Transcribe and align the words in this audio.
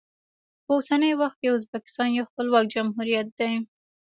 په 0.63 0.71
اوسني 0.77 1.11
وخت 1.21 1.37
کې 1.41 1.47
ازبکستان 1.55 2.09
یو 2.11 2.29
خپلواک 2.31 2.65
جمهوریت 2.75 3.27
دی. 3.39 3.51